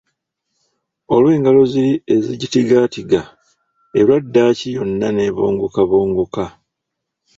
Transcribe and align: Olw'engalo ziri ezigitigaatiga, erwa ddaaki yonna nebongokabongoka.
Olw'engalo 1.13 1.61
ziri 1.71 1.93
ezigitigaatiga, 2.15 3.21
erwa 3.99 4.17
ddaaki 4.23 4.67
yonna 4.75 5.07
nebongokabongoka. 5.17 6.45